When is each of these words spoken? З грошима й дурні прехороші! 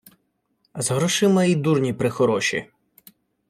З 0.75 0.91
грошима 0.91 1.43
й 1.43 1.55
дурні 1.55 1.93
прехороші! 1.93 2.67